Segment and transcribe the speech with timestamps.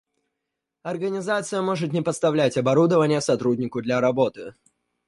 [0.81, 4.55] Организация может не поставлять оборудование сотруднику для работы